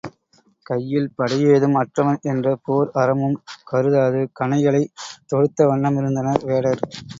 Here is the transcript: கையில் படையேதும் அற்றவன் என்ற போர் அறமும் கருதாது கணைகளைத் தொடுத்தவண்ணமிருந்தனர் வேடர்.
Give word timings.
கையில் 0.65 1.09
படையேதும் 1.17 1.77
அற்றவன் 1.81 2.17
என்ற 2.31 2.55
போர் 2.63 2.89
அறமும் 2.95 3.37
கருதாது 3.65 4.23
கணைகளைத் 4.39 4.93
தொடுத்தவண்ணமிருந்தனர் 5.29 6.45
வேடர். 6.49 6.83